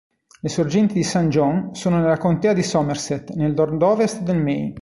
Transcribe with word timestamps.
Le 0.39 0.49
sorgenti 0.49 0.95
del 0.95 1.03
Saint 1.05 1.29
John 1.29 1.75
sono 1.75 1.99
nella 1.99 2.17
Contea 2.17 2.53
di 2.53 2.63
Somerset 2.63 3.33
nel 3.35 3.53
nord-ovest 3.53 4.21
del 4.23 4.41
Maine. 4.41 4.73